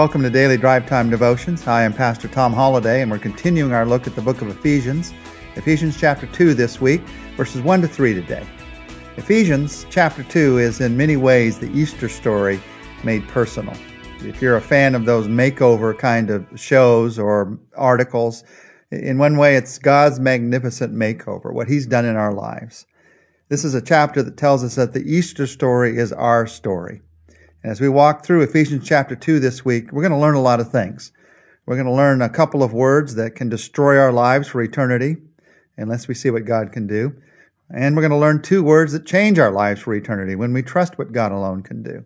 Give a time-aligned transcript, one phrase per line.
[0.00, 1.62] Welcome to Daily Drive Time Devotions.
[1.64, 5.12] Hi, I'm Pastor Tom Holladay, and we're continuing our look at the book of Ephesians.
[5.56, 7.02] Ephesians chapter 2 this week,
[7.36, 8.46] verses 1 to 3 today.
[9.18, 12.62] Ephesians chapter 2 is in many ways the Easter story
[13.04, 13.76] made personal.
[14.20, 18.42] If you're a fan of those makeover kind of shows or articles,
[18.90, 22.86] in one way it's God's magnificent makeover, what He's done in our lives.
[23.50, 27.02] This is a chapter that tells us that the Easter story is our story.
[27.62, 30.60] As we walk through Ephesians chapter 2 this week, we're going to learn a lot
[30.60, 31.12] of things.
[31.66, 35.18] We're going to learn a couple of words that can destroy our lives for eternity,
[35.76, 37.14] unless we see what God can do.
[37.68, 40.62] And we're going to learn two words that change our lives for eternity when we
[40.62, 42.02] trust what God alone can do.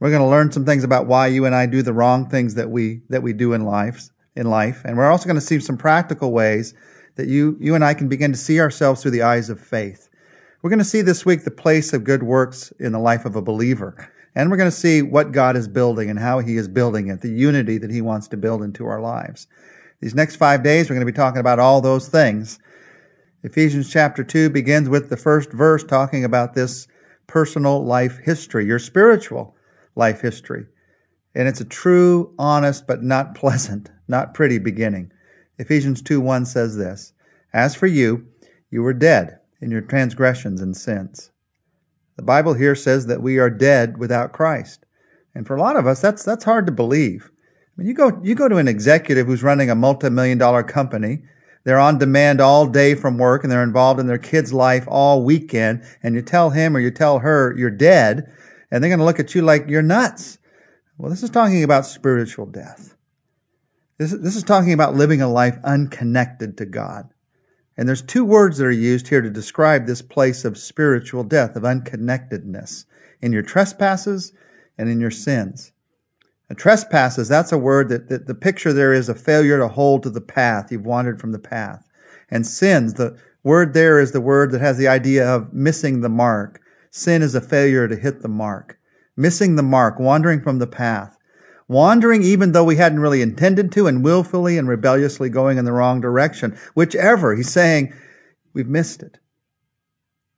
[0.00, 2.54] We're going to learn some things about why you and I do the wrong things
[2.54, 4.80] that we, that we do in life, in life.
[4.86, 6.72] And we're also going to see some practical ways
[7.16, 10.08] that you, you and I can begin to see ourselves through the eyes of faith.
[10.62, 13.36] We're going to see this week the place of good works in the life of
[13.36, 14.10] a believer.
[14.34, 17.20] And we're going to see what God is building and how He is building it,
[17.20, 19.46] the unity that He wants to build into our lives.
[20.00, 22.58] These next five days, we're going to be talking about all those things.
[23.42, 26.86] Ephesians chapter 2 begins with the first verse talking about this
[27.26, 29.54] personal life history, your spiritual
[29.96, 30.66] life history.
[31.34, 35.12] And it's a true, honest, but not pleasant, not pretty beginning.
[35.58, 37.12] Ephesians 2 1 says this
[37.52, 38.26] As for you,
[38.70, 41.29] you were dead in your transgressions and sins.
[42.20, 44.84] The Bible here says that we are dead without Christ.
[45.34, 47.30] And for a lot of us, that's, that's hard to believe.
[47.32, 51.22] I mean, you go, you go to an executive who's running a multi-million dollar company.
[51.64, 55.24] They're on demand all day from work and they're involved in their kid's life all
[55.24, 55.82] weekend.
[56.02, 58.30] And you tell him or you tell her you're dead
[58.70, 60.36] and they're going to look at you like you're nuts.
[60.98, 62.98] Well, this is talking about spiritual death.
[63.96, 67.08] This, this is talking about living a life unconnected to God.
[67.80, 71.56] And there's two words that are used here to describe this place of spiritual death,
[71.56, 72.84] of unconnectedness,
[73.22, 74.34] in your trespasses
[74.76, 75.72] and in your sins.
[76.50, 80.02] And trespasses, that's a word that, that the picture there is a failure to hold
[80.02, 80.70] to the path.
[80.70, 81.88] You've wandered from the path.
[82.30, 86.10] And sins, the word there is the word that has the idea of missing the
[86.10, 86.60] mark.
[86.90, 88.78] Sin is a failure to hit the mark.
[89.16, 91.16] Missing the mark, wandering from the path
[91.70, 95.72] wandering even though we hadn't really intended to, and willfully and rebelliously going in the
[95.72, 96.58] wrong direction.
[96.74, 97.94] Whichever, he's saying,
[98.52, 99.18] we've missed it.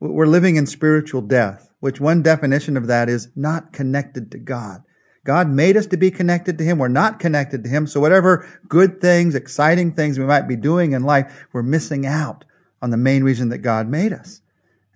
[0.00, 4.82] We're living in spiritual death, which one definition of that is not connected to God.
[5.26, 6.78] God made us to be connected to Him.
[6.78, 7.86] We're not connected to Him.
[7.86, 12.46] So whatever good things, exciting things we might be doing in life, we're missing out
[12.80, 14.40] on the main reason that God made us.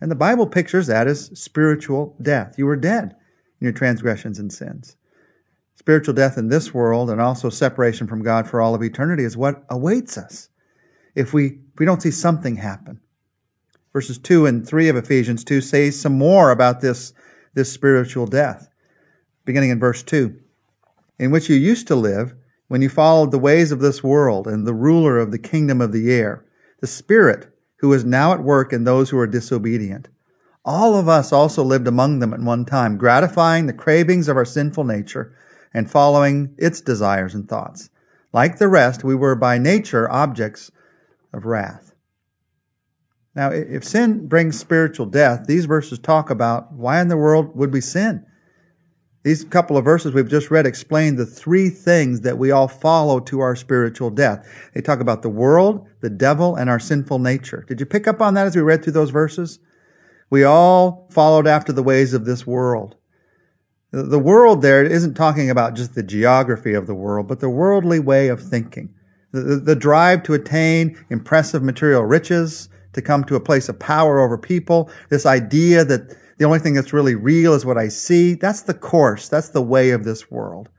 [0.01, 2.55] And the Bible pictures that as spiritual death.
[2.57, 3.17] You were dead
[3.61, 4.97] in your transgressions and sins.
[5.83, 9.37] Spiritual death in this world and also separation from God for all of eternity is
[9.37, 10.49] what awaits us
[11.17, 13.01] if we, if we don't see something happen.
[13.93, 17.13] Verses 2 and 3 of Ephesians 2 say some more about this,
[17.55, 18.69] this spiritual death.
[19.45, 20.39] Beginning in verse 2
[21.19, 22.33] In which you used to live
[22.69, 25.91] when you followed the ways of this world and the ruler of the kingdom of
[25.91, 26.45] the air,
[26.81, 30.07] the Spirit who is now at work in those who are disobedient.
[30.65, 34.45] All of us also lived among them at one time, gratifying the cravings of our
[34.45, 35.35] sinful nature
[35.75, 37.91] and following its desires and thoughts.
[38.33, 40.71] Like the rest, we were by nature objects
[41.33, 41.95] of wrath.
[43.35, 47.73] Now, if sin brings spiritual death, these verses talk about why in the world would
[47.73, 48.27] we sin?
[49.23, 53.21] These couple of verses we've just read explain the three things that we all follow
[53.21, 54.47] to our spiritual death.
[54.75, 57.65] They talk about the world, the devil, and our sinful nature.
[57.69, 59.61] Did you pick up on that as we read through those verses?
[60.29, 62.97] We all followed after the ways of this world.
[63.93, 68.01] The world there isn't talking about just the geography of the world, but the worldly
[68.01, 68.95] way of thinking.
[69.33, 74.19] The, the, drive to attain impressive material riches, to come to a place of power
[74.19, 78.35] over people, this idea that the only thing that's really real is what I see.
[78.35, 79.29] That's the course.
[79.29, 80.71] That's the way of this world.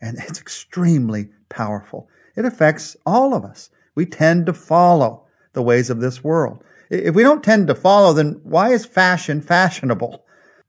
[0.00, 2.08] And it's extremely powerful.
[2.34, 3.70] It affects all of us.
[3.94, 6.62] We tend to follow the ways of this world.
[6.90, 10.24] If we don't tend to follow, then why is fashion fashionable?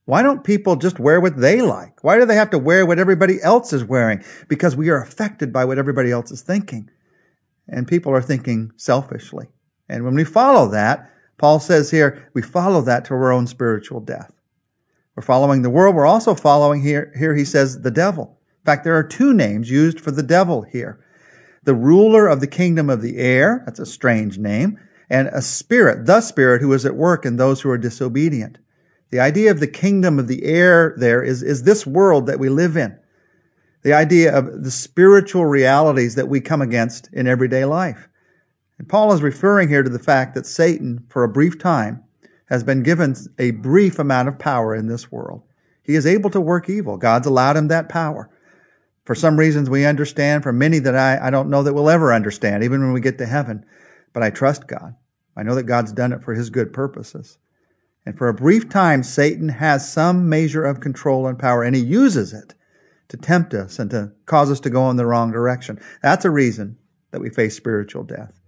[0.08, 2.02] Why don't people just wear what they like?
[2.02, 4.24] Why do they have to wear what everybody else is wearing?
[4.48, 6.90] Because we are affected by what everybody else is thinking.
[7.68, 9.48] And people are thinking selfishly.
[9.90, 14.00] And when we follow that, Paul says here, we follow that to our own spiritual
[14.00, 14.32] death.
[15.18, 15.94] We're following the world.
[15.94, 18.40] We're also following here, here he says the devil.
[18.62, 21.04] In fact, there are two names used for the devil here.
[21.64, 26.06] The ruler of the kingdom of the air, that's a strange name, and a spirit,
[26.06, 28.58] the spirit who is at work in those who are disobedient.
[29.10, 32.50] The idea of the kingdom of the air there is, is this world that we
[32.50, 32.98] live in.
[33.84, 38.10] The idea of the spiritual realities that we come against in everyday life.
[38.78, 42.04] And Paul is referring here to the fact that Satan, for a brief time,
[42.50, 45.44] has been given a brief amount of power in this world.
[45.84, 46.98] He is able to work evil.
[46.98, 48.30] God's allowed him that power.
[49.06, 52.14] For some reasons we understand, for many that I, I don't know that we'll ever
[52.14, 53.66] understand, even when we get to heaven.
[54.12, 54.96] But I trust God.
[55.38, 57.38] I know that God's done it for his good purposes.
[58.08, 61.82] And for a brief time, Satan has some measure of control and power, and he
[61.82, 62.56] uses it
[63.10, 65.78] to tempt us and to cause us to go in the wrong direction.
[66.02, 66.78] That's a reason
[67.12, 68.40] that we face spiritual death.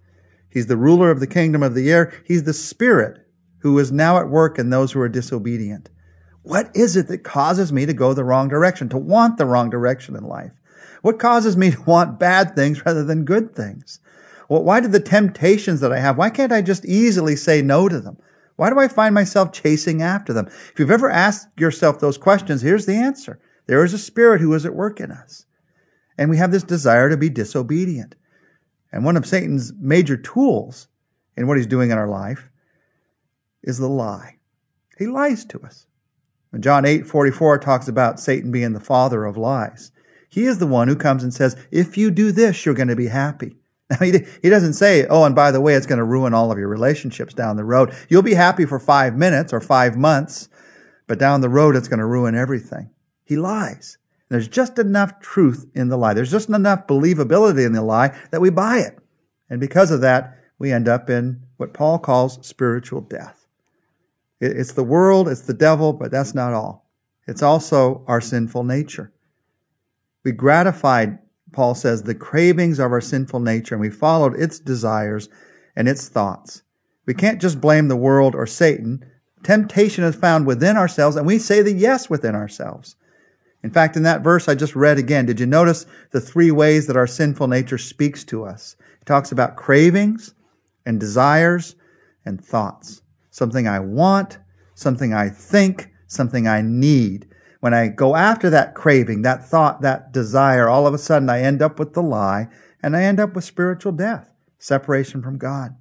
[0.49, 2.13] He's the ruler of the kingdom of the air.
[2.23, 3.27] He's the spirit
[3.57, 5.89] who is now at work in those who are disobedient.
[6.41, 9.69] What is it that causes me to go the wrong direction, to want the wrong
[9.69, 10.53] direction in life?
[11.01, 13.99] What causes me to want bad things rather than good things?
[14.47, 17.89] Well, why do the temptations that I have, why can't I just easily say no
[17.89, 18.19] to them?
[18.59, 20.47] Why do I find myself chasing after them?
[20.47, 23.39] If you've ever asked yourself those questions, here's the answer.
[23.67, 25.45] There is a spirit who is at work in us.
[26.17, 28.15] And we have this desire to be disobedient.
[28.91, 30.89] And one of Satan's major tools
[31.37, 32.49] in what he's doing in our life
[33.63, 34.39] is the lie.
[34.97, 35.85] He lies to us.
[36.59, 39.93] John 8 44 talks about Satan being the father of lies.
[40.27, 42.95] He is the one who comes and says, if you do this, you're going to
[42.97, 43.55] be happy.
[43.89, 46.51] Now, he, he doesn't say, oh, and by the way, it's going to ruin all
[46.51, 47.93] of your relationships down the road.
[48.09, 50.49] You'll be happy for five minutes or five months,
[51.07, 52.89] but down the road, it's going to ruin everything.
[53.23, 53.97] He lies.
[54.29, 56.13] There's just enough truth in the lie.
[56.13, 58.97] There's just enough believability in the lie that we buy it.
[59.49, 63.47] And because of that, we end up in what Paul calls spiritual death.
[64.39, 66.89] It's the world, it's the devil, but that's not all.
[67.27, 69.11] It's also our sinful nature.
[70.23, 71.19] We gratified
[71.51, 75.29] Paul says, the cravings of our sinful nature, and we followed its desires
[75.75, 76.63] and its thoughts.
[77.05, 79.03] We can't just blame the world or Satan.
[79.43, 82.95] Temptation is found within ourselves, and we say the yes within ourselves.
[83.63, 86.87] In fact, in that verse I just read again, did you notice the three ways
[86.87, 88.75] that our sinful nature speaks to us?
[89.01, 90.33] It talks about cravings
[90.85, 91.75] and desires
[92.25, 93.01] and thoughts.
[93.31, 94.37] Something I want,
[94.75, 97.27] something I think, something I need
[97.59, 101.41] when I go after that craving, that thought, that desire, all of a sudden I
[101.41, 102.47] end up with the lie
[102.81, 105.75] and I end up with spiritual death, separation from God.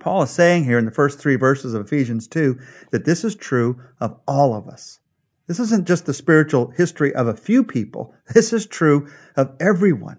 [0.00, 2.58] Paul is saying here in the first three verses of Ephesians 2
[2.90, 5.00] that this is true of all of us.
[5.46, 8.14] This isn't just the spiritual history of a few people.
[8.34, 10.18] This is true of everyone.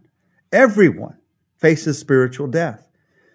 [0.51, 1.18] Everyone
[1.57, 2.88] faces spiritual death.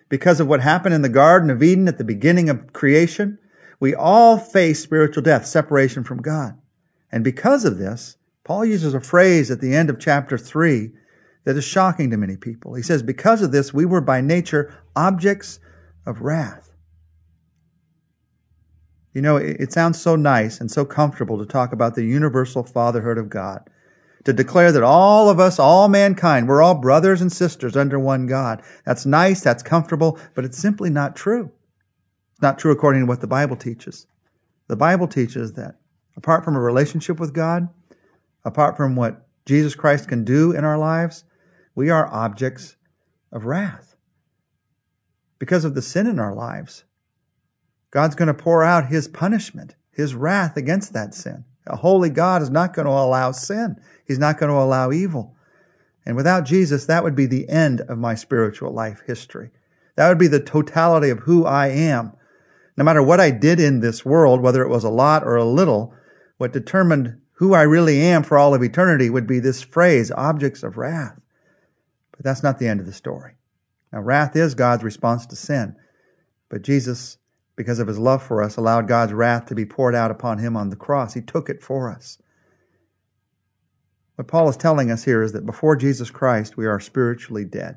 [0.09, 3.39] Because of what happened in the Garden of Eden at the beginning of creation,
[3.79, 6.59] we all face spiritual death, separation from God.
[7.13, 10.91] And because of this, Paul uses a phrase at the end of chapter 3
[11.45, 12.75] that is shocking to many people.
[12.75, 15.61] He says, Because of this, we were by nature objects
[16.07, 16.71] of wrath.
[19.13, 23.19] You know, it, sounds so nice and so comfortable to talk about the universal fatherhood
[23.19, 23.69] of God,
[24.25, 28.27] to declare that all of us, all mankind, we're all brothers and sisters under one
[28.27, 28.63] God.
[28.87, 31.53] That's nice, that's comfortable, but it's simply not true.
[32.33, 34.07] It's not true according to what the Bible teaches.
[34.69, 35.77] The Bible teaches that
[36.17, 37.69] apart from a relationship with God,
[38.45, 41.25] apart from what Jesus Christ can do in our lives,
[41.75, 42.77] we are objects
[43.31, 43.97] of wrath.
[45.39, 46.85] Because of the sin in our lives,
[47.91, 51.45] God's going to pour out his punishment, his wrath against that sin.
[51.67, 53.77] A holy God is not going to allow sin.
[54.07, 55.37] He's not going to allow evil.
[56.05, 59.51] And without Jesus, that would be the end of my spiritual life history.
[59.97, 62.13] That would be the totality of who I am.
[62.77, 65.45] No matter what I did in this world, whether it was a lot or a
[65.45, 65.95] little,
[66.43, 70.65] what determined who I really am for all of eternity would be this phrase, objects
[70.65, 71.21] of wrath.
[72.11, 73.35] But that's not the end of the story.
[73.93, 75.77] Now, wrath is God's response to sin.
[76.49, 77.19] But Jesus,
[77.55, 80.57] because of his love for us, allowed God's wrath to be poured out upon him
[80.57, 81.15] on the cross.
[81.15, 82.19] He took it for us.
[84.17, 87.77] What Paul is telling us here is that before Jesus Christ, we are spiritually dead.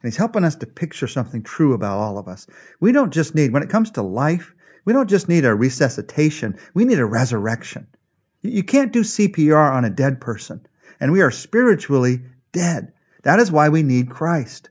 [0.00, 2.46] And he's helping us to picture something true about all of us.
[2.80, 6.58] We don't just need, when it comes to life, we don't just need a resuscitation,
[6.74, 7.86] we need a resurrection.
[8.42, 10.66] You can't do CPR on a dead person,
[10.98, 12.22] and we are spiritually
[12.52, 12.92] dead.
[13.22, 14.70] That is why we need Christ.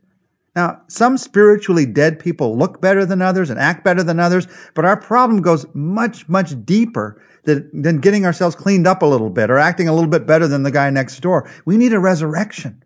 [0.56, 4.84] Now, some spiritually dead people look better than others and act better than others, but
[4.84, 9.50] our problem goes much, much deeper than, than getting ourselves cleaned up a little bit
[9.50, 11.50] or acting a little bit better than the guy next door.
[11.64, 12.84] We need a resurrection.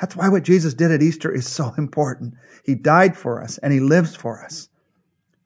[0.00, 2.34] That's why what Jesus did at Easter is so important.
[2.64, 4.68] He died for us and he lives for us.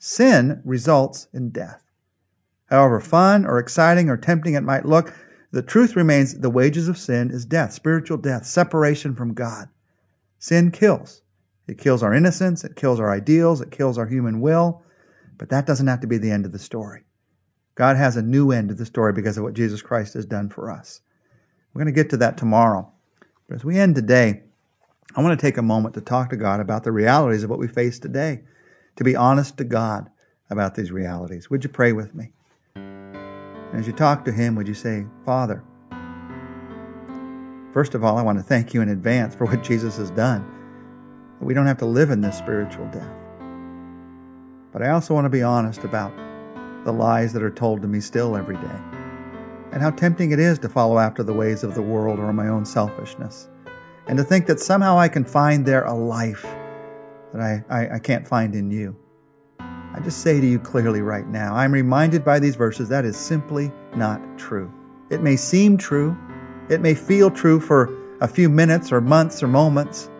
[0.04, 1.84] Sin results in death.
[2.66, 5.14] However fun or exciting or tempting it might look,
[5.52, 9.68] the truth remains the wages of sin is death, spiritual death, separation from God.
[10.40, 11.22] Sin kills.
[11.68, 14.82] It kills our innocence, it kills our ideals, it kills our human will,
[15.38, 17.04] but that doesn't have to be the end of the story.
[17.76, 20.48] God has a new end to the story because of what Jesus Christ has done
[20.48, 21.00] for us.
[21.72, 22.90] We're going to get to that tomorrow.
[23.48, 24.42] But as we end today,
[25.14, 27.60] I want to take a moment to talk to God about the realities of what
[27.60, 28.42] we face today
[28.96, 30.10] to be honest to God
[30.50, 31.50] about these realities.
[31.50, 32.32] Would you pray with me?
[32.74, 35.64] And as you talk to Him, would you say, Father,
[37.72, 40.46] First of all, I want to thank you in advance for what Jesus has done.
[41.40, 43.10] We don't have to live in this spiritual death.
[44.72, 46.12] But I also want to be honest about
[46.84, 48.80] the lies that are told to me still every day,
[49.72, 52.48] and how tempting it is to follow after the ways of the world or my
[52.48, 53.48] own selfishness,
[54.06, 56.44] and to think that somehow I can find there a life
[57.32, 58.96] that I, I, I can't find in you.
[59.60, 63.16] I just say to you clearly right now, I'm reminded by these verses that is
[63.16, 64.72] simply not true.
[65.10, 66.16] It may seem true,
[66.70, 70.10] it may feel true for a few minutes or months or moments,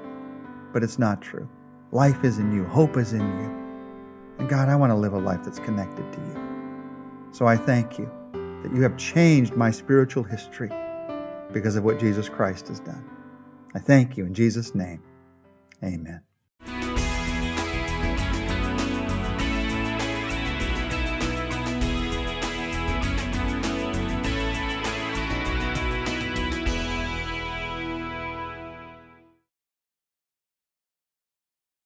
[0.73, 1.49] but it's not true.
[1.93, 3.63] Life is in you, hope is in you.
[4.39, 7.29] And God, I want to live a life that's connected to you.
[7.33, 8.11] So I thank you
[8.63, 10.71] that you have changed my spiritual history
[11.53, 13.05] because of what Jesus Christ has done.
[13.75, 15.03] I thank you in Jesus' name.
[15.83, 16.23] Amen.